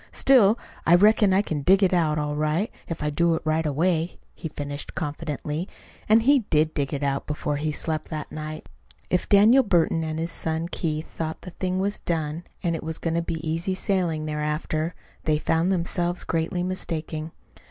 "Still, 0.11 0.57
I 0.83 0.95
reckon 0.95 1.31
I 1.31 1.43
can 1.43 1.61
dig 1.61 1.83
it 1.83 1.93
out 1.93 2.17
all 2.17 2.35
right 2.35 2.71
if 2.87 3.03
I 3.03 3.11
do 3.11 3.35
it 3.35 3.43
right 3.45 3.67
away," 3.67 4.17
he 4.33 4.47
finished 4.49 4.95
confidently. 4.95 5.67
And 6.09 6.23
he 6.23 6.39
did 6.49 6.73
dig 6.73 6.91
it 6.91 7.03
out 7.03 7.27
before 7.27 7.57
he 7.57 7.71
slept 7.71 8.09
that 8.09 8.31
night. 8.31 8.67
If 9.11 9.29
Daniel 9.29 9.61
Burton 9.61 10.03
and 10.03 10.17
his 10.17 10.31
son 10.31 10.69
Keith 10.69 11.05
thought 11.07 11.41
the 11.41 11.51
thing 11.51 11.77
was 11.77 11.99
done, 11.99 12.45
and 12.63 12.75
it 12.75 12.81
was 12.81 12.97
going 12.97 13.13
to 13.13 13.21
be 13.21 13.47
easy 13.47 13.75
sailing 13.75 14.25
thereafter, 14.25 14.95
they 15.25 15.37
found 15.37 15.71
themselves 15.71 16.23
greatly 16.23 16.63
mistaken. 16.63 17.31